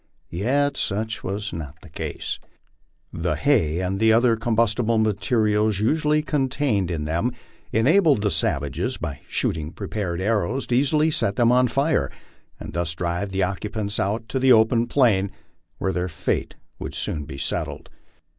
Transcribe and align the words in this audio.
Yet 0.31 0.77
such 0.77 1.23
was 1.23 1.53
not 1.53 1.79
the 1.83 1.89
case. 1.89 2.39
The 3.13 3.35
hay 3.35 3.81
and 3.81 4.01
other 4.01 4.35
combustible 4.35 4.97
material 4.97 5.71
usually 5.71 6.23
contained 6.23 6.89
in 6.89 7.05
them 7.05 7.33
enabled 7.71 8.23
the 8.23 8.31
savages, 8.31 8.97
by 8.97 9.19
shooting 9.27 9.69
prepared 9.71 10.19
arrows, 10.19 10.65
to 10.65 10.75
easily 10.75 11.11
set 11.11 11.35
them 11.35 11.51
on 11.51 11.67
fire, 11.67 12.09
and 12.59 12.73
thus 12.73 12.95
drive 12.95 13.29
the 13.29 13.43
occupants 13.43 13.99
out 13.99 14.27
to 14.29 14.39
the 14.39 14.51
open 14.51 14.87
plain, 14.87 15.29
where 15.77 15.93
thcflr 15.93 16.09
fate 16.09 16.55
would 16.79 16.95
soon 16.95 17.25
be 17.25 17.37
settled. 17.37 17.91